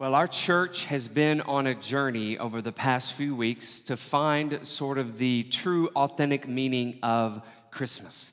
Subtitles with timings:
[0.00, 4.66] Well, our church has been on a journey over the past few weeks to find
[4.66, 8.32] sort of the true, authentic meaning of Christmas.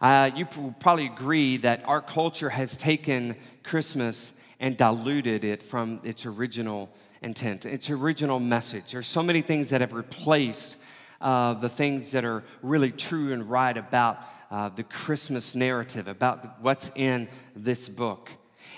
[0.00, 0.46] Uh, you
[0.80, 6.88] probably agree that our culture has taken Christmas and diluted it from its original
[7.20, 8.92] intent, its original message.
[8.92, 10.78] There's so many things that have replaced
[11.20, 16.62] uh, the things that are really true and right about uh, the Christmas narrative, about
[16.62, 18.30] what's in this book.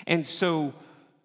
[0.05, 0.73] And so,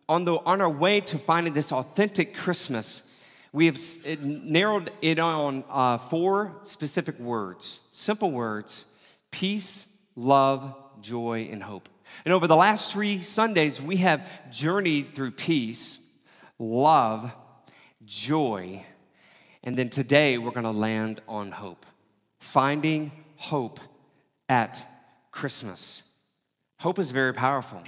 [0.08, 3.08] on, the, on our way to finding this authentic Christmas,
[3.52, 3.78] we have
[4.22, 8.86] narrowed it on uh, four specific words, simple words
[9.30, 11.88] peace, love, joy, and hope.
[12.24, 15.98] And over the last three Sundays, we have journeyed through peace,
[16.58, 17.32] love,
[18.04, 18.84] joy,
[19.64, 21.86] and then today we're going to land on hope.
[22.40, 23.80] Finding hope
[24.48, 24.84] at
[25.30, 26.02] Christmas.
[26.80, 27.82] Hope is very powerful.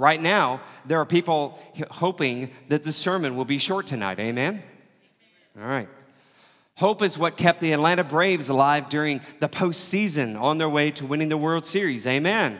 [0.00, 1.58] Right now, there are people
[1.90, 4.18] hoping that the sermon will be short tonight.
[4.18, 4.62] Amen?
[5.60, 5.90] All right.
[6.78, 11.04] Hope is what kept the Atlanta Braves alive during the postseason on their way to
[11.04, 12.06] winning the World Series.
[12.06, 12.58] Amen.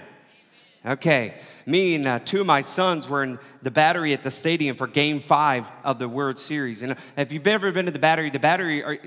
[0.85, 4.77] Okay, me and uh, two of my sons were in the battery at the stadium
[4.77, 6.83] for game five of the World Series.
[6.83, 8.99] And if you've ever been to the battery, the battery, are,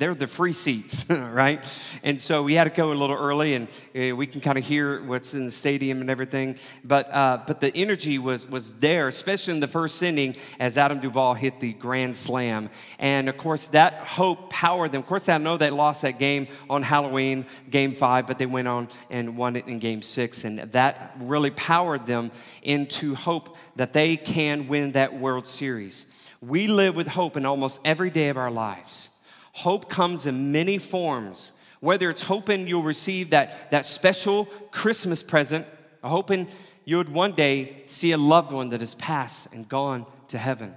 [0.00, 1.62] they're the free seats, right?
[2.02, 4.64] And so we had to go a little early, and uh, we can kind of
[4.64, 6.56] hear what's in the stadium and everything.
[6.82, 11.00] But uh, but the energy was was there, especially in the first inning as Adam
[11.00, 15.02] Duvall hit the grand slam, and of course that hope powered them.
[15.02, 18.68] Of course, I know they lost that game on Halloween, Game Five, but they went
[18.68, 22.30] on and won it in Game Six, and that really powered them
[22.62, 26.06] into hope that they can win that World Series.
[26.40, 29.10] We live with hope in almost every day of our lives.
[29.52, 35.66] Hope comes in many forms, whether it's hoping you'll receive that, that special Christmas present,
[36.02, 36.48] or hoping
[36.84, 40.74] you would one day see a loved one that has passed and gone to heaven.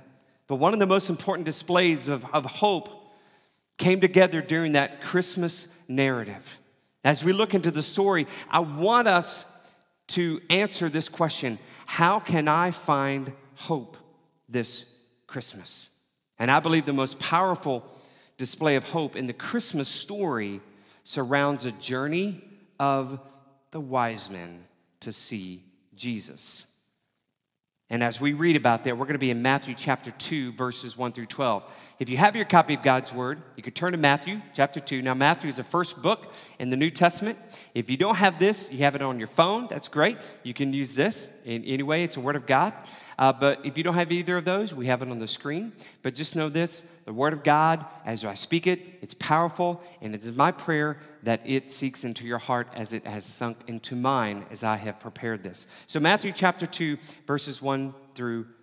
[0.48, 2.90] But one of the most important displays of, of hope
[3.78, 6.60] came together during that Christmas narrative.
[7.04, 9.46] As we look into the story, I want us
[10.08, 13.98] to answer this question How can I find hope
[14.48, 14.86] this
[15.28, 15.90] Christmas?
[16.40, 17.88] And I believe the most powerful
[18.44, 20.60] display of hope in the Christmas story
[21.06, 22.42] surrounds a journey
[22.78, 23.18] of
[23.72, 24.66] the wise men
[25.00, 25.64] to see
[25.96, 26.68] Jesus.
[27.90, 30.98] And as we read about that, we're going to be in Matthew chapter 2, verses
[30.98, 31.64] 1 through 12.
[32.04, 35.02] If you have your copy of God's Word, you could turn to Matthew chapter 2.
[35.02, 37.40] Now, Matthew is the first book in the New Testament.
[37.74, 39.68] If you don't have this, you have it on your phone.
[39.70, 40.18] That's great.
[40.44, 41.32] You can use this.
[41.46, 42.74] In any way, it's a Word of God.
[43.18, 45.72] Uh, but if you don't have either of those, we have it on the screen.
[46.02, 50.14] But just know this the Word of God, as I speak it, it's powerful, and
[50.14, 53.96] it is my prayer that it seeks into your heart as it has sunk into
[53.96, 55.68] mine as I have prepared this.
[55.88, 58.48] So, Matthew chapter 2, verses 1 through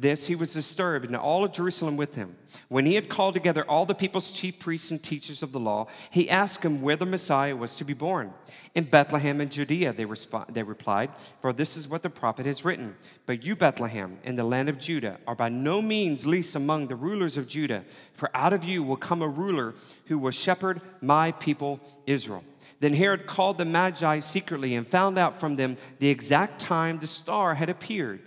[0.00, 2.36] this, he was disturbed, and all of Jerusalem with him.
[2.68, 5.88] When he had called together all the people's chief priests and teachers of the law,
[6.10, 8.32] he asked them where the Messiah was to be born.
[8.74, 11.10] In Bethlehem in Judea, they, resp- they replied,
[11.40, 12.94] for this is what the prophet has written.
[13.26, 16.96] But you, Bethlehem, in the land of Judah, are by no means least among the
[16.96, 19.74] rulers of Judah, for out of you will come a ruler
[20.06, 22.44] who will shepherd my people Israel.
[22.80, 27.08] Then Herod called the Magi secretly and found out from them the exact time the
[27.08, 28.20] star had appeared.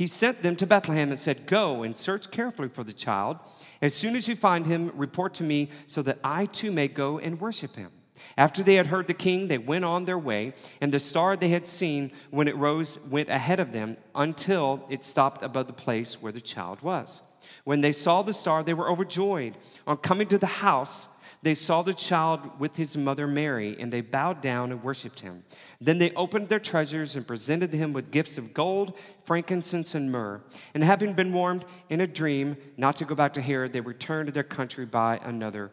[0.00, 3.36] He sent them to Bethlehem and said, Go and search carefully for the child.
[3.82, 7.18] As soon as you find him, report to me so that I too may go
[7.18, 7.90] and worship him.
[8.38, 11.50] After they had heard the king, they went on their way, and the star they
[11.50, 16.14] had seen when it rose went ahead of them until it stopped above the place
[16.22, 17.20] where the child was.
[17.64, 19.54] When they saw the star, they were overjoyed.
[19.86, 21.08] On coming to the house,
[21.42, 25.42] they saw the child with his mother Mary, and they bowed down and worshiped him.
[25.80, 30.42] Then they opened their treasures and presented him with gifts of gold, frankincense, and myrrh.
[30.74, 34.26] And having been warned in a dream not to go back to Herod, they returned
[34.26, 35.70] to their country by another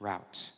[0.00, 0.50] route.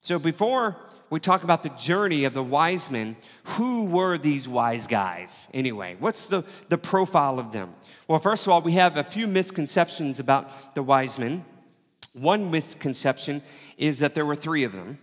[0.00, 0.76] So before
[1.10, 5.96] we talk about the journey of the wise men, who were these wise guys anyway?
[5.98, 7.74] What's the, the profile of them?
[8.06, 11.44] Well, first of all, we have a few misconceptions about the wise men.
[12.12, 13.42] One misconception
[13.78, 14.98] is that there were three of them.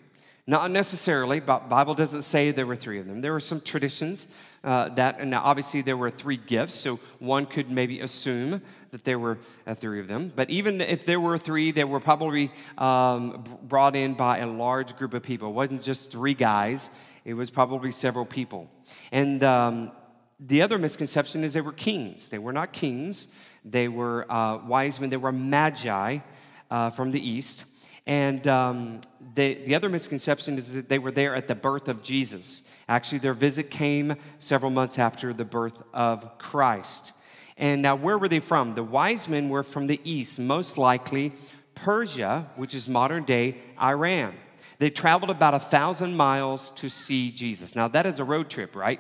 [0.48, 3.20] Not necessarily, but Bible doesn't say there were three of them.
[3.20, 4.28] There were some traditions
[4.64, 8.62] uh, that, and obviously there were three gifts, so one could maybe assume
[8.92, 10.32] that there were uh, three of them.
[10.36, 14.96] But even if there were three, they were probably um, brought in by a large
[14.98, 15.50] group of people.
[15.50, 16.92] It wasn't just three guys,
[17.24, 18.70] it was probably several people.
[19.12, 19.92] And um,
[20.40, 22.30] the other misconception is they were kings.
[22.30, 23.30] They were not kings,
[23.64, 26.20] they were uh, wise men, they were magi
[26.70, 27.64] uh, from the east.
[28.08, 29.02] And um,
[29.34, 32.62] the other misconception is that they were there at the birth of Jesus.
[32.88, 37.14] Actually, their visit came several months after the birth of Christ.
[37.58, 38.76] And now, where were they from?
[38.76, 41.34] The wise men were from the east, most likely
[41.74, 44.34] Persia, which is modern day Iran.
[44.78, 47.76] They traveled about a thousand miles to see Jesus.
[47.76, 49.00] Now, that is a road trip, right?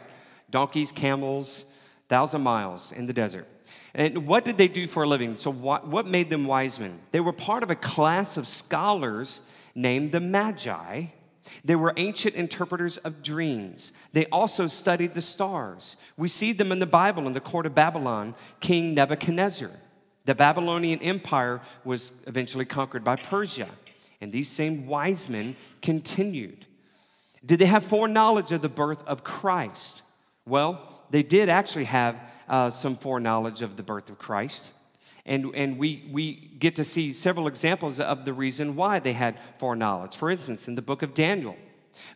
[0.49, 1.65] Donkeys, camels,
[2.07, 3.47] thousand miles in the desert.
[3.93, 5.37] And what did they do for a living?
[5.37, 6.99] So, what, what made them wise men?
[7.11, 9.41] They were part of a class of scholars
[9.73, 11.05] named the Magi.
[11.63, 13.91] They were ancient interpreters of dreams.
[14.13, 15.95] They also studied the stars.
[16.17, 19.71] We see them in the Bible in the court of Babylon, King Nebuchadnezzar.
[20.25, 23.69] The Babylonian Empire was eventually conquered by Persia.
[24.21, 26.65] And these same wise men continued.
[27.45, 30.01] Did they have foreknowledge of the birth of Christ?
[30.47, 32.15] Well, they did actually have
[32.47, 34.71] uh, some foreknowledge of the birth of Christ.
[35.25, 39.39] And, and we, we get to see several examples of the reason why they had
[39.57, 40.15] foreknowledge.
[40.15, 41.57] For instance, in the book of Daniel,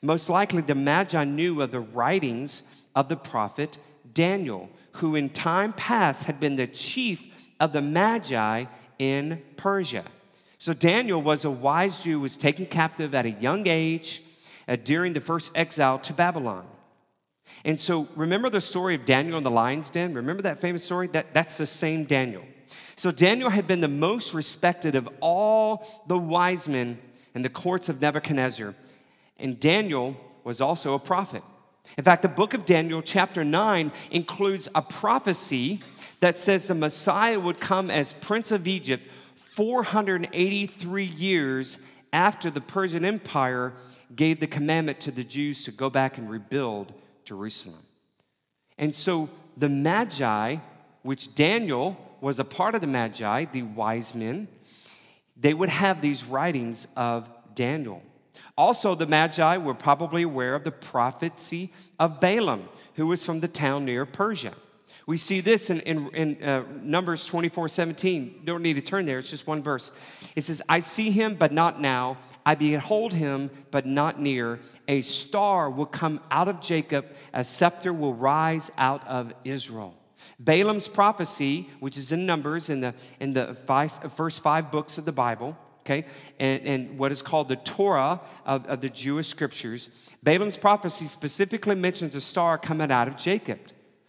[0.01, 2.63] most likely the Magi knew of the writings
[2.95, 3.79] of the prophet
[4.13, 7.25] Daniel, who in time past had been the chief
[7.59, 8.65] of the Magi
[8.99, 10.03] in Persia.
[10.59, 14.21] So Daniel was a wise Jew, was taken captive at a young age
[14.67, 16.67] uh, during the first exile to Babylon.
[17.65, 20.13] And so remember the story of Daniel in the lion's den?
[20.13, 21.07] Remember that famous story?
[21.07, 22.43] That, that's the same Daniel.
[22.95, 26.99] So Daniel had been the most respected of all the wise men
[27.33, 28.75] in the courts of Nebuchadnezzar.
[29.37, 31.43] And Daniel was also a prophet.
[31.97, 35.81] In fact, the book of Daniel, chapter 9, includes a prophecy
[36.19, 39.03] that says the Messiah would come as Prince of Egypt
[39.35, 41.79] 483 years
[42.13, 43.73] after the Persian Empire
[44.15, 46.93] gave the commandment to the Jews to go back and rebuild
[47.29, 47.83] Jerusalem.
[48.79, 50.55] And so the Magi,
[51.03, 54.47] which Daniel was a part of the Magi, the wise men,
[55.37, 58.01] they would have these writings of Daniel.
[58.57, 63.47] Also, the Magi were probably aware of the prophecy of Balaam, who was from the
[63.47, 64.53] town near Persia.
[65.05, 68.41] We see this in, in, in uh, Numbers 24 17.
[68.43, 69.91] Don't need to turn there, it's just one verse.
[70.35, 72.17] It says, I see him, but not now.
[72.49, 74.59] I behold him, but not near.
[74.87, 79.93] A star will come out of Jacob, a scepter will rise out of Israel.
[80.39, 85.05] Balaam's prophecy, which is in Numbers in the, in the five, first five books of
[85.05, 86.07] the Bible, okay,
[86.39, 89.91] and, and what is called the Torah of, of the Jewish scriptures,
[90.23, 93.59] Balaam's prophecy specifically mentions a star coming out of Jacob.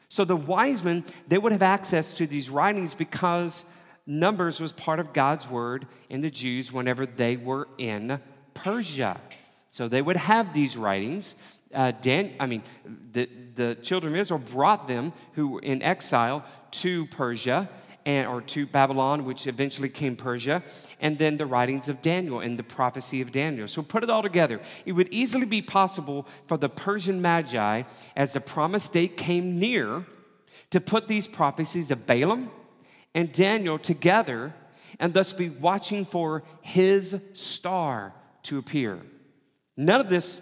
[0.09, 3.67] So the wise men, they would have access to these writings because
[4.07, 8.19] Numbers was part of God's word in the Jews whenever they were in
[8.63, 9.21] Persia.
[9.71, 11.37] So they would have these writings.
[11.73, 12.63] Uh, Dan, I mean,
[13.13, 17.69] the, the children of Israel brought them who were in exile to Persia
[18.07, 20.63] and, or to Babylon, which eventually came Persia,
[21.01, 23.69] and then the writings of Daniel and the prophecy of Daniel.
[23.69, 24.61] So put it all together.
[24.87, 27.83] It would easily be possible for the Persian Magi,
[28.17, 30.05] as the promised date came near,
[30.71, 32.51] to put these prophecies of Balaam
[33.15, 34.55] and Daniel together
[34.99, 38.13] and thus be watching for his star
[38.45, 38.99] to appear.
[39.77, 40.41] None of this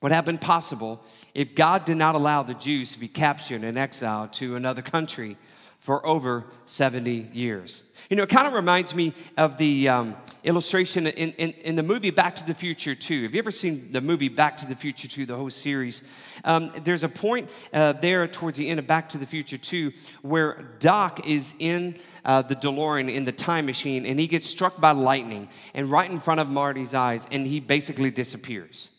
[0.00, 1.04] would have been possible
[1.34, 5.36] if God did not allow the Jews to be captured and exiled to another country
[5.80, 7.82] for over 70 years.
[8.10, 11.82] You know, it kind of reminds me of the um, illustration in, in, in, the
[11.82, 13.22] movie Back to the Future 2.
[13.22, 16.02] Have you ever seen the movie Back to the Future 2, the whole series?
[16.44, 19.92] Um, there's a point uh, there towards the end of Back to the Future 2
[20.22, 24.80] where Doc is in uh, the DeLorean in the time machine and he gets struck
[24.80, 28.90] by lightning and right in front of Marty's eyes and he basically disappears.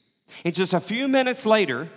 [0.43, 1.89] And just a few minutes later,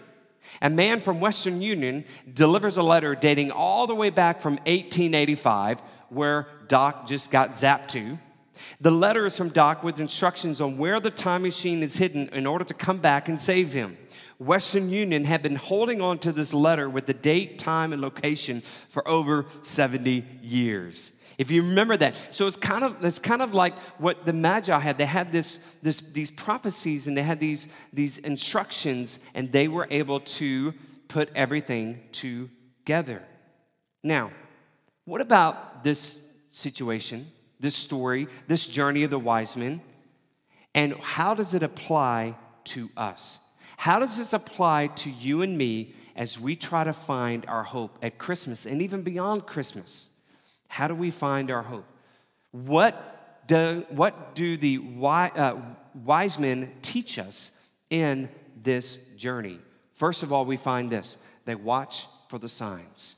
[0.62, 5.80] a man from Western Union delivers a letter dating all the way back from 1885,
[6.08, 8.18] where Doc just got zapped to.
[8.80, 12.46] The letter is from Doc with instructions on where the time machine is hidden in
[12.46, 13.96] order to come back and save him.
[14.38, 18.60] Western Union had been holding on to this letter with the date, time, and location
[18.60, 21.12] for over 70 years.
[21.38, 22.16] If you remember that.
[22.30, 24.98] So it's kind of it's kind of like what the Magi had.
[24.98, 29.88] They had this, this these prophecies and they had these, these instructions, and they were
[29.90, 30.74] able to
[31.08, 33.22] put everything together.
[34.02, 34.30] Now,
[35.04, 37.26] what about this situation,
[37.60, 39.80] this story, this journey of the wise men?
[40.74, 43.38] And how does it apply to us?
[43.76, 47.98] How does this apply to you and me as we try to find our hope
[48.02, 50.10] at Christmas and even beyond Christmas?
[50.75, 51.87] How do we find our hope?
[52.50, 55.54] What do, what do the wise, uh,
[55.95, 57.52] wise men teach us
[57.90, 58.28] in
[58.61, 59.61] this journey?
[59.93, 63.14] First of all, we find this they watch for the signs.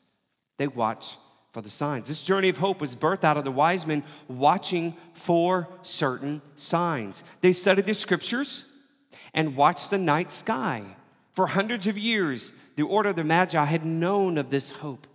[0.59, 1.17] They watch
[1.53, 2.09] for the signs.
[2.09, 7.25] This journey of hope was birthed out of the wise men watching for certain signs.
[7.41, 8.67] They studied the scriptures
[9.33, 10.83] and watched the night sky.
[11.33, 15.07] For hundreds of years, the order of the Magi had known of this hope.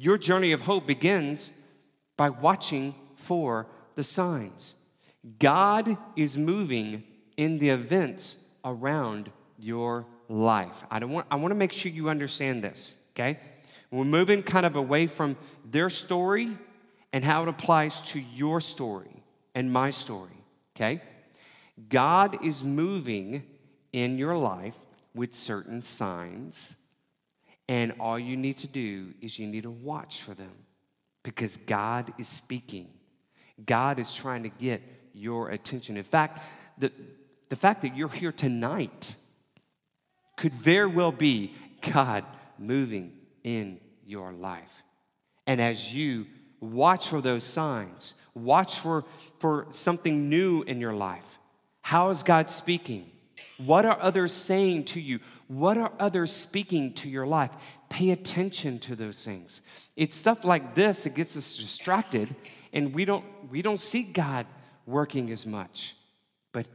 [0.00, 1.50] Your journey of hope begins
[2.16, 3.66] by watching for
[3.96, 4.74] the signs.
[5.38, 7.04] God is moving
[7.36, 10.84] in the events around your life.
[10.90, 13.40] I, don't want, I want to make sure you understand this, okay?
[13.90, 15.36] We're moving kind of away from
[15.70, 16.56] their story
[17.12, 19.22] and how it applies to your story
[19.54, 20.32] and my story,
[20.74, 21.02] okay?
[21.90, 23.42] God is moving
[23.92, 24.78] in your life
[25.14, 26.76] with certain signs,
[27.70, 30.50] and all you need to do is you need to watch for them
[31.22, 32.88] because God is speaking.
[33.64, 34.82] God is trying to get
[35.14, 35.96] your attention.
[35.96, 36.42] In fact,
[36.78, 36.90] the,
[37.48, 39.14] the fact that you're here tonight
[40.36, 41.54] could very well be
[41.92, 42.24] God
[42.58, 43.12] moving
[43.44, 44.82] in your life.
[45.46, 46.26] And as you
[46.58, 49.04] watch for those signs, watch for,
[49.38, 51.38] for something new in your life.
[51.82, 53.08] How is God speaking?
[53.64, 55.20] What are others saying to you?
[55.50, 57.50] What are others speaking to your life?
[57.88, 59.62] Pay attention to those things.
[59.96, 62.36] It's stuff like this that gets us distracted,
[62.72, 64.46] and we don't, we don't see God
[64.86, 65.96] working as much.
[66.52, 66.68] But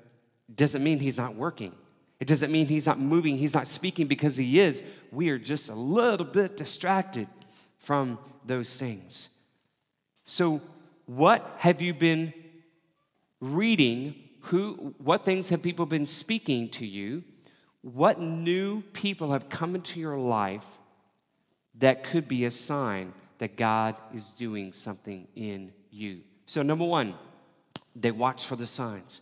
[0.53, 1.73] doesn't mean He's not working.
[2.19, 4.83] It doesn't mean he's not moving, he's not speaking because he is.
[5.11, 7.27] We are just a little bit distracted
[7.77, 9.29] from those things.
[10.25, 10.61] So,
[11.05, 12.33] what have you been
[13.39, 14.15] reading?
[14.41, 17.23] Who, what things have people been speaking to you?
[17.93, 20.65] What new people have come into your life
[21.77, 26.21] that could be a sign that God is doing something in you?
[26.47, 27.13] So, number one,
[27.95, 29.21] they watch for the signs.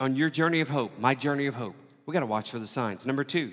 [0.00, 1.74] On your journey of hope, my journey of hope,
[2.06, 3.04] we got to watch for the signs.
[3.04, 3.52] Number two,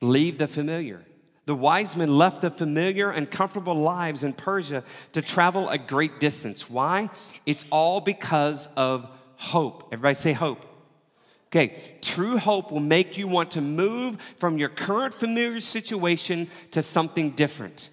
[0.00, 1.04] leave the familiar.
[1.46, 4.82] The wise men left the familiar and comfortable lives in Persia
[5.12, 6.68] to travel a great distance.
[6.68, 7.10] Why?
[7.46, 9.84] It's all because of hope.
[9.92, 10.66] Everybody say hope.
[11.50, 16.82] Okay, true hope will make you want to move from your current familiar situation to
[16.82, 17.88] something different.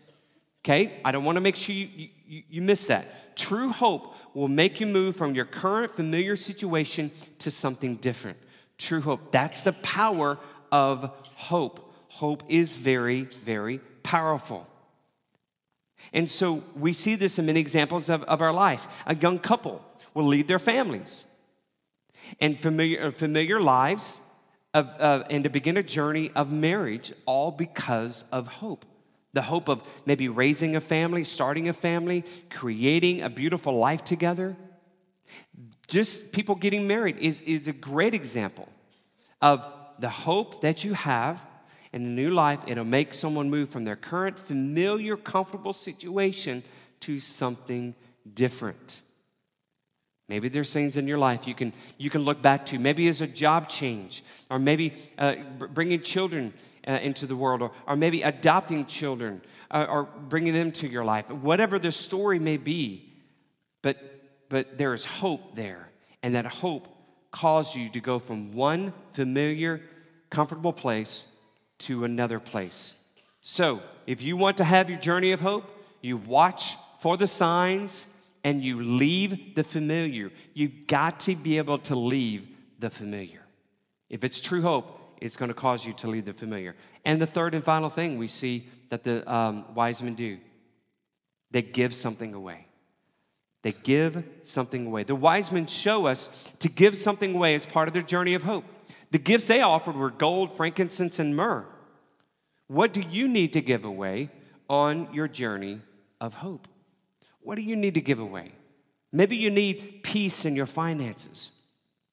[0.64, 3.36] Okay, I don't want to make sure you, you, you miss that.
[3.36, 7.10] True hope will make you move from your current familiar situation
[7.40, 8.38] to something different
[8.78, 9.32] true hope.
[9.32, 10.38] That's the power
[10.72, 11.94] of hope.
[12.10, 14.68] Hope is very, very powerful.
[16.14, 18.88] And so we see this in many examples of, of our life.
[19.06, 19.84] A young couple
[20.14, 21.26] will leave their families
[22.40, 24.22] and familiar, uh, familiar lives
[24.74, 28.86] of, uh, and to begin a journey of marriage, all because of hope.
[29.34, 34.56] The hope of maybe raising a family, starting a family, creating a beautiful life together.
[35.88, 38.68] Just people getting married is, is a great example
[39.42, 39.64] of
[40.00, 41.42] the hope that you have
[41.94, 42.60] in a new life.
[42.68, 46.64] It'll make someone move from their current familiar, comfortable situation
[47.02, 47.96] to something
[48.34, 49.02] different.
[50.28, 52.80] Maybe there's things in your life you can, you can look back to.
[52.80, 56.54] Maybe it's a job change, or maybe uh, bringing children
[56.86, 59.42] uh, into the world, or, or maybe adopting children,
[59.72, 61.30] uh, or bringing them to your life.
[61.30, 63.10] Whatever the story may be,
[63.82, 63.98] but,
[64.50, 65.90] but there is hope there.
[66.24, 66.88] And that hope
[67.32, 69.82] calls you to go from one familiar,
[70.30, 71.26] comfortable place
[71.80, 72.96] to another place.
[73.42, 75.64] So, if you want to have your journey of hope,
[76.02, 78.08] you watch for the signs
[78.48, 80.32] and you leave the familiar.
[80.54, 82.48] You've got to be able to leave
[82.80, 83.42] the familiar.
[84.10, 86.74] If it's true hope, it's going to cause you to leave the familiar.
[87.04, 90.38] And the third and final thing we see that the um, wise men do
[91.52, 92.68] they give something away.
[93.64, 95.04] They give something away.
[95.04, 98.44] The wise men show us to give something away as part of their journey of
[98.44, 98.64] hope.
[99.12, 101.66] The gifts they offered were gold, frankincense, and myrrh.
[102.68, 104.30] What do you need to give away
[104.70, 105.82] on your journey
[106.22, 106.70] of hope?
[107.48, 108.52] What do you need to give away?
[109.14, 111.52] Maybe you need peace in your finances.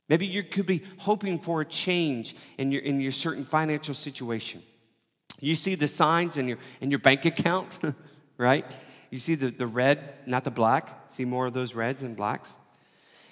[0.08, 4.62] Maybe you could be hoping for a change in your, in your certain financial situation.
[5.40, 7.80] You see the signs in your, in your bank account,
[8.38, 8.64] right?
[9.10, 11.10] You see the, the red, not the black.
[11.10, 12.54] See more of those reds and blacks.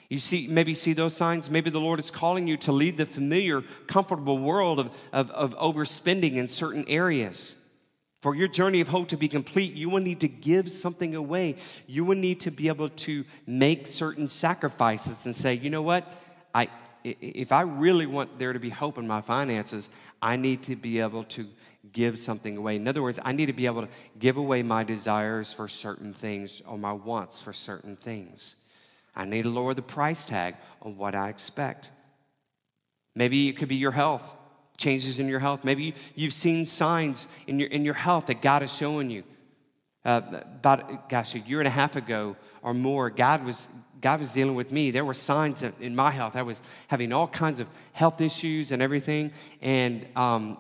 [0.09, 1.51] You see, maybe see those signs.
[1.51, 5.57] Maybe the Lord is calling you to leave the familiar, comfortable world of, of, of
[5.57, 7.55] overspending in certain areas.
[8.23, 11.57] For your journey of hope to be complete, you will need to give something away.
[11.89, 16.09] You will need to be able to make certain sacrifices and say, you know what?
[16.55, 16.69] I,
[17.03, 19.91] if I really want there to be hope in my finances,
[20.23, 21.49] I need to be able to
[21.93, 22.77] give something away.
[22.77, 23.89] In other words, I need to be able to
[24.21, 28.55] give away my desires for certain things or my wants for certain things.
[29.17, 31.91] I need to lower the price tag on what I expect.
[33.17, 34.33] Maybe it could be your health.
[34.83, 35.65] Changes in your health.
[35.65, 39.23] Maybe you've seen signs in your, in your health that God is showing you.
[40.05, 43.69] Uh, about, gosh, a year and a half ago or more, God was,
[44.01, 44.91] God was dealing with me.
[44.91, 46.35] There were signs in my health.
[46.35, 49.31] I was having all kinds of health issues and everything.
[49.61, 50.59] And, um,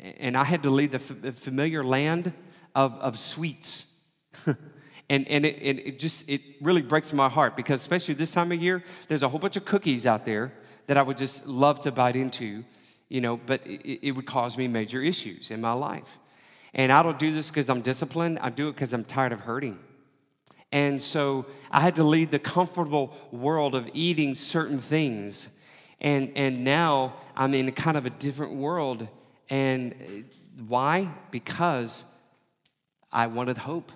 [0.00, 2.32] and I had to leave the familiar land
[2.74, 3.86] of, of sweets.
[4.46, 8.50] and, and, it, and it just, it really breaks my heart because especially this time
[8.50, 10.52] of year, there's a whole bunch of cookies out there
[10.88, 12.64] that I would just love to bite into,
[13.10, 16.18] you know, but it, it would cause me major issues in my life.
[16.72, 18.38] And I don't do this because I'm disciplined.
[18.38, 19.78] I do it because I'm tired of hurting.
[20.72, 25.48] And so I had to lead the comfortable world of eating certain things.
[26.00, 29.08] And, and now I'm in kind of a different world.
[29.50, 31.12] And uh, why?
[31.32, 32.04] Because
[33.10, 33.90] I wanted hope.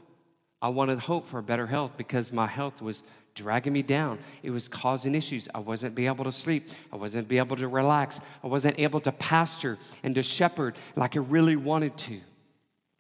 [0.61, 4.19] I wanted hope for better health because my health was dragging me down.
[4.43, 5.49] It was causing issues.
[5.55, 6.71] I wasn't be able to sleep.
[6.93, 8.21] I wasn't be able to relax.
[8.43, 12.21] I wasn't able to pasture and to shepherd like I really wanted to.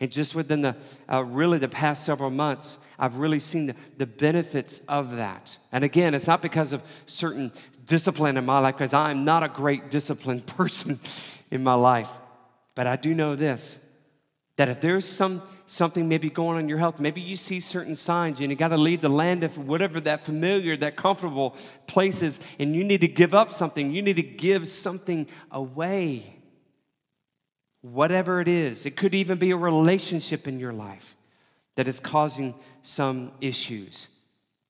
[0.00, 0.76] And just within the
[1.10, 5.56] uh, really the past several months, I've really seen the, the benefits of that.
[5.70, 7.52] And again, it's not because of certain
[7.86, 10.98] discipline in my life, because I'm not a great disciplined person
[11.50, 12.10] in my life.
[12.74, 13.78] But I do know this
[14.56, 17.00] that if there's some something maybe going on in your health.
[17.00, 20.25] Maybe you see certain signs and you got to leave the land of whatever that
[20.25, 21.56] familiar, that comfortable
[21.87, 23.90] place is, and you need to give up something.
[23.90, 26.37] You need to give something away.
[27.80, 31.16] Whatever it is, it could even be a relationship in your life
[31.76, 34.08] that is causing some issues.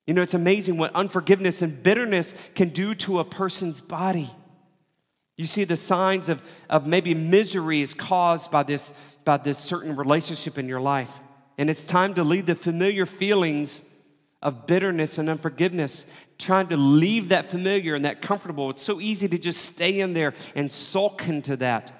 [0.07, 4.29] You know, it's amazing what unforgiveness and bitterness can do to a person's body.
[5.37, 8.93] You see the signs of, of maybe misery is caused by this
[9.25, 11.19] about this certain relationship in your life.
[11.57, 13.81] And it's time to leave the familiar feelings
[14.39, 16.05] of bitterness and unforgiveness,
[16.37, 18.69] trying to leave that familiar and that comfortable.
[18.69, 21.91] It's so easy to just stay in there and sulk into that.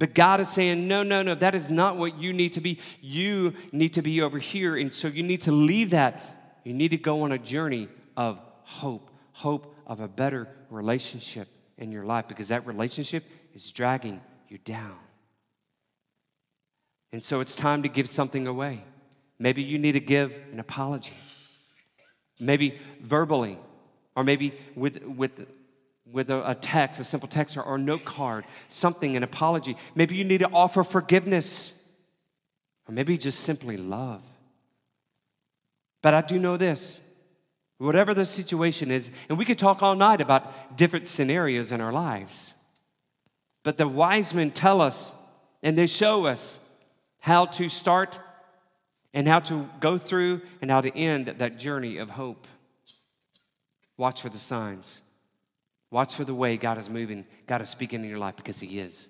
[0.00, 2.80] But God is saying, no, no, no, that is not what you need to be.
[3.00, 4.76] You need to be over here.
[4.76, 6.24] And so you need to leave that.
[6.64, 11.48] You need to go on a journey of hope, hope of a better relationship
[11.82, 14.96] in your life because that relationship is dragging you down.
[17.12, 18.84] And so it's time to give something away.
[19.38, 21.12] Maybe you need to give an apology.
[22.38, 23.58] Maybe verbally,
[24.14, 25.46] or maybe with, with,
[26.10, 29.76] with a, a text, a simple text or, or a note card, something, an apology.
[29.94, 31.78] Maybe you need to offer forgiveness,
[32.88, 34.22] or maybe just simply love.
[36.00, 37.00] But I do know this
[37.82, 41.92] whatever the situation is, and we could talk all night about different scenarios in our
[41.92, 42.54] lives.
[43.62, 45.12] But the wise men tell us
[45.62, 46.58] and they show us
[47.20, 48.18] how to start
[49.14, 52.46] and how to go through and how to end that journey of hope.
[53.96, 55.02] Watch for the signs.
[55.90, 58.78] Watch for the way God is moving, God is speaking in your life because He
[58.78, 59.08] is.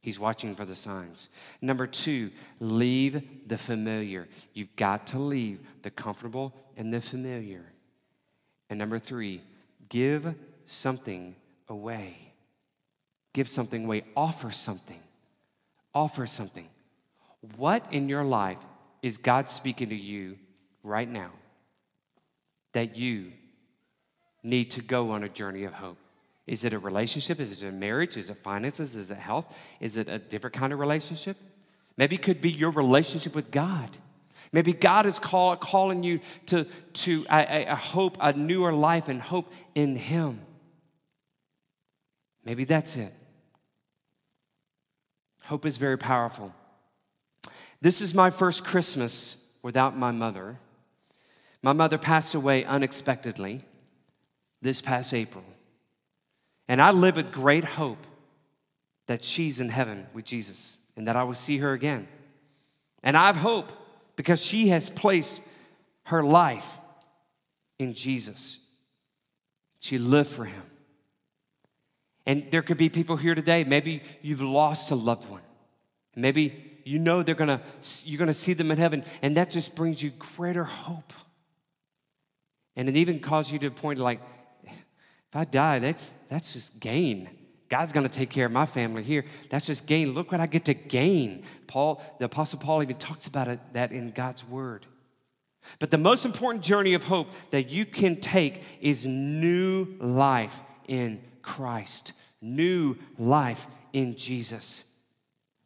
[0.00, 1.28] He's watching for the signs.
[1.60, 4.28] Number two, leave the familiar.
[4.54, 7.64] You've got to leave the comfortable and the familiar.
[8.70, 9.42] And number three,
[9.88, 10.34] give
[10.66, 11.34] something
[11.68, 12.16] away.
[13.32, 14.04] Give something away.
[14.16, 15.00] Offer something.
[15.94, 16.68] Offer something.
[17.56, 18.58] What in your life
[19.02, 20.38] is God speaking to you
[20.82, 21.30] right now
[22.72, 23.32] that you
[24.42, 25.98] need to go on a journey of hope?
[26.46, 27.40] Is it a relationship?
[27.40, 28.16] Is it a marriage?
[28.16, 28.96] Is it finances?
[28.96, 29.56] Is it health?
[29.80, 31.36] Is it a different kind of relationship?
[31.96, 33.90] Maybe it could be your relationship with God.
[34.52, 39.20] Maybe God is call, calling you to, to a, a hope, a newer life, and
[39.20, 40.40] hope in Him.
[42.44, 43.12] Maybe that's it.
[45.44, 46.54] Hope is very powerful.
[47.80, 50.58] This is my first Christmas without my mother.
[51.62, 53.60] My mother passed away unexpectedly
[54.62, 55.44] this past April.
[56.68, 58.06] And I live with great hope
[59.06, 62.08] that she's in heaven with Jesus and that I will see her again.
[63.02, 63.72] And I have hope
[64.18, 65.40] because she has placed
[66.06, 66.76] her life
[67.78, 68.58] in Jesus.
[69.78, 70.64] She lived for him.
[72.26, 75.42] And there could be people here today, maybe you've lost a loved one.
[76.16, 77.62] Maybe you know they're gonna,
[78.04, 81.12] you're gonna see them in heaven, and that just brings you greater hope.
[82.74, 84.20] And it even causes you to point like,
[84.64, 87.28] if I die, that's, that's just gain.
[87.68, 89.24] God's gonna take care of my family here.
[89.50, 90.14] That's just gain.
[90.14, 91.42] Look what I get to gain.
[91.66, 94.86] Paul, the Apostle Paul even talks about it, that in God's word.
[95.78, 101.20] But the most important journey of hope that you can take is new life in
[101.42, 104.84] Christ, new life in Jesus.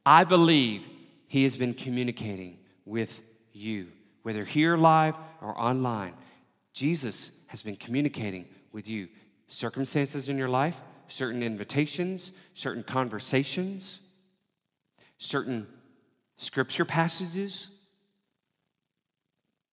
[0.04, 0.82] I believe
[1.28, 3.20] he has been communicating with
[3.52, 3.88] you,
[4.22, 6.14] whether here live or online.
[6.72, 9.08] Jesus has been communicating with you.
[9.46, 10.80] Circumstances in your life,
[11.12, 14.00] certain invitations, certain conversations,
[15.18, 15.66] certain
[16.36, 17.70] scripture passages.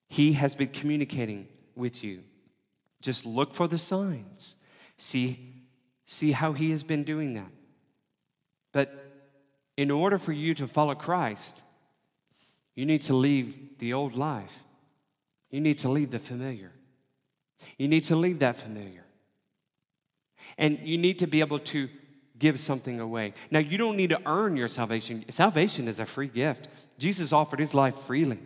[0.10, 2.24] He has been communicating with you.
[3.02, 4.56] Just look for the signs.
[4.98, 5.54] See,
[6.06, 7.52] see how he has been doing that.
[8.74, 8.94] But
[9.78, 11.62] in order for you to follow Christ,
[12.76, 14.64] you need to leave the old life.
[15.50, 16.74] You need to leave the familiar.
[17.78, 19.06] You need to leave that familiar.
[20.60, 21.90] And you need to be able to
[22.38, 23.34] give something away.
[23.50, 25.26] Now, you don't need to earn your salvation.
[25.30, 26.68] Salvation is a free gift.
[27.00, 28.40] Jesus offered his life freely.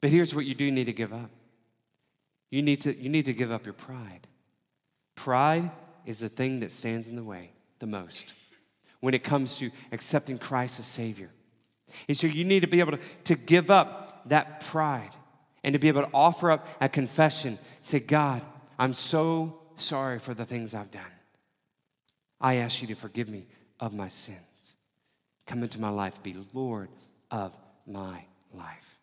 [0.00, 1.30] But here's what you do need to give up
[2.50, 4.26] you need to, you need to give up your pride.
[5.14, 5.70] Pride
[6.06, 8.32] is the thing that stands in the way the most
[9.00, 11.30] when it comes to accepting Christ as Savior.
[12.08, 15.10] And so you need to be able to, to give up that pride
[15.62, 17.58] and to be able to offer up a confession.
[17.82, 18.42] Say, God,
[18.78, 21.02] I'm so sorry for the things I've done.
[22.40, 23.46] I ask you to forgive me
[23.80, 24.38] of my sins.
[25.46, 26.88] Come into my life, be Lord
[27.30, 28.24] of my
[28.54, 28.98] life.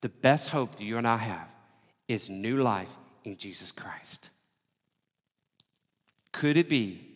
[0.00, 1.48] The best hope that you and I have
[2.08, 2.88] is new life
[3.24, 4.30] in Jesus Christ.
[6.32, 7.06] Could it be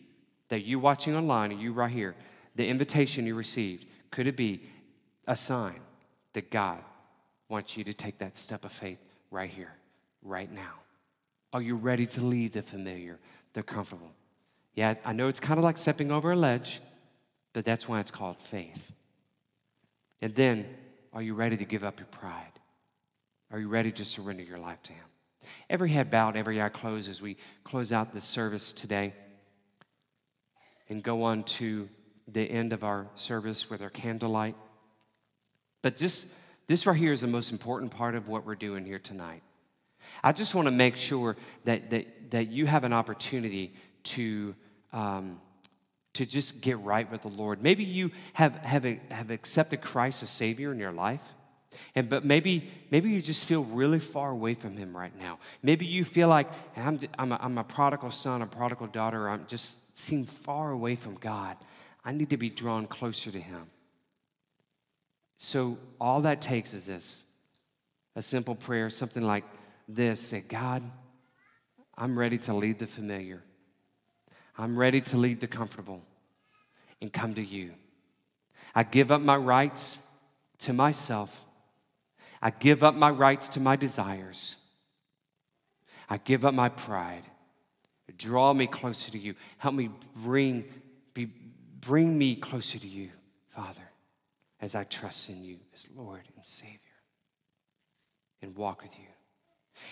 [0.49, 2.15] that you watching online and you right here,
[2.55, 4.61] the invitation you received, could it be
[5.27, 5.79] a sign
[6.33, 6.79] that God
[7.49, 8.99] wants you to take that step of faith
[9.31, 9.73] right here,
[10.21, 10.73] right now?
[11.51, 13.19] Are you ready to leave the familiar,
[13.53, 14.11] the comfortable?
[14.77, 16.81] Yeah, I know it's kind of like stepping over a ledge,
[17.51, 18.91] but that's why it's called faith.
[20.21, 20.67] And then,
[21.13, 22.51] are you ready to give up your pride?
[23.49, 25.03] Are you ready to surrender your life to Him?
[25.67, 29.15] Every head bowed, every eye closed as we close out this service today
[30.89, 31.89] and go on to
[32.27, 34.55] the end of our service with our candlelight.
[35.81, 36.27] But just
[36.67, 39.41] this right here is the most important part of what we're doing here tonight.
[40.23, 44.55] I just want to make sure that, that, that you have an opportunity to,
[44.93, 45.39] um,
[46.13, 47.61] to just get right with the Lord.
[47.61, 51.21] Maybe you have, have, have accepted Christ as Savior in your life.
[51.95, 55.37] And but maybe maybe you just feel really far away from him right now.
[55.61, 59.29] Maybe you feel like I'm I'm a, I'm a prodigal son, a prodigal daughter.
[59.29, 61.57] I'm just seem far away from God.
[62.05, 63.69] I need to be drawn closer to him.
[65.37, 67.23] So all that takes is this.
[68.15, 69.43] A simple prayer, something like
[69.87, 70.81] this say, God,
[71.95, 73.43] I'm ready to lead the familiar.
[74.57, 76.01] I'm ready to lead the comfortable
[77.01, 77.73] and come to you.
[78.73, 79.99] I give up my rights
[80.59, 81.45] to myself.
[82.41, 84.55] I give up my rights to my desires.
[86.09, 87.27] I give up my pride.
[88.17, 89.35] Draw me closer to you.
[89.57, 90.65] Help me bring,
[91.13, 93.09] be, bring me closer to you,
[93.49, 93.81] Father,
[94.61, 96.79] as I trust in you as Lord and Savior
[98.41, 99.05] and walk with you.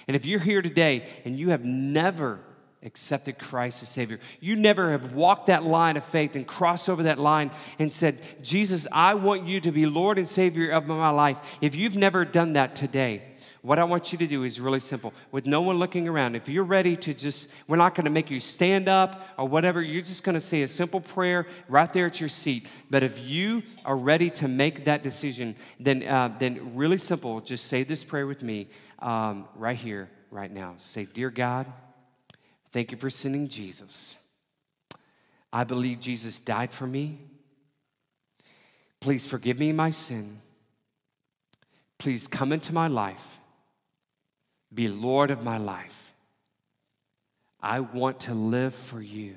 [0.08, 2.40] And if you're here today and you have never
[2.86, 7.04] accepted Christ as Savior, you never have walked that line of faith and crossed over
[7.04, 11.10] that line and said, Jesus, I want you to be Lord and Savior of my
[11.10, 11.58] life.
[11.62, 13.24] If you've never done that today,
[13.66, 15.12] what I want you to do is really simple.
[15.32, 18.30] With no one looking around, if you're ready to just, we're not going to make
[18.30, 22.06] you stand up or whatever, you're just going to say a simple prayer right there
[22.06, 22.68] at your seat.
[22.92, 27.66] But if you are ready to make that decision, then, uh, then really simple, just
[27.66, 28.68] say this prayer with me
[29.00, 30.76] um, right here, right now.
[30.78, 31.66] Say, Dear God,
[32.76, 34.18] thank you for sending Jesus.
[35.54, 37.18] I believe Jesus died for me.
[39.00, 40.42] Please forgive me my sin.
[41.98, 43.40] Please come into my life
[44.74, 46.14] be Lord of my life.
[47.62, 49.36] I want to live for you.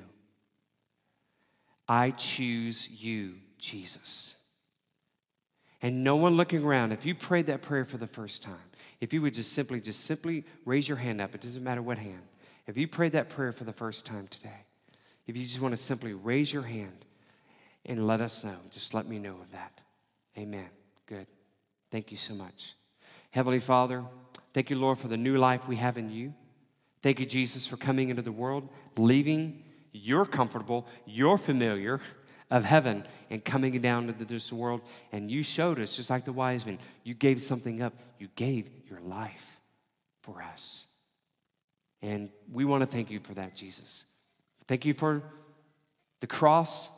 [1.87, 4.35] I choose you, Jesus.
[5.81, 8.57] And no one looking around, if you prayed that prayer for the first time,
[8.99, 11.97] if you would just simply, just simply raise your hand up, it doesn't matter what
[11.97, 12.28] hand.
[12.69, 14.65] If you prayed that prayer for the first time today,
[15.27, 17.05] if you just want to simply raise your hand
[17.85, 19.81] and let us know, just let me know of that.
[20.37, 20.69] Amen.
[21.05, 21.27] Good.
[21.91, 22.75] Thank you so much.
[23.31, 24.03] Heavenly Father,
[24.53, 26.33] Thank you, Lord, for the new life we have in you.
[27.01, 32.01] Thank you, Jesus, for coming into the world, leaving your comfortable, your familiar
[32.51, 34.81] of heaven, and coming down into this world.
[35.11, 37.93] And you showed us, just like the wise men, you gave something up.
[38.17, 39.61] You gave your life
[40.23, 40.87] for us.
[42.01, 44.05] And we want to thank you for that, Jesus.
[44.67, 45.23] Thank you for
[46.21, 46.89] the cross,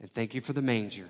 [0.00, 1.08] and thank you for the manger.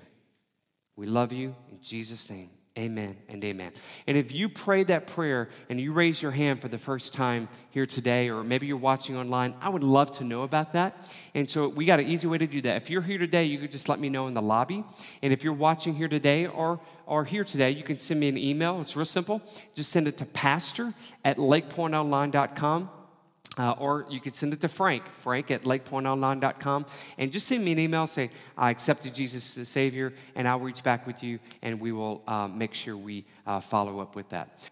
[0.95, 2.49] We love you in Jesus' name.
[2.77, 3.71] Amen and amen.
[4.05, 7.47] And if you prayed that prayer and you raise your hand for the first time
[7.69, 11.07] here today, or maybe you're watching online, I would love to know about that.
[11.33, 12.81] And so we got an easy way to do that.
[12.81, 14.83] If you're here today, you could just let me know in the lobby.
[15.21, 18.37] And if you're watching here today or, or here today, you can send me an
[18.37, 18.81] email.
[18.81, 19.41] It's real simple.
[19.73, 20.93] Just send it to pastor
[21.23, 22.89] at lakepointonline.com.
[23.57, 26.85] Uh, or you could send it to Frank, frank at lakepointonline.com,
[27.17, 30.59] and just send me an email, say, I accepted Jesus as the Savior, and I'll
[30.59, 34.27] reach back with you, and we will uh, make sure we uh, follow up with
[34.29, 34.69] that.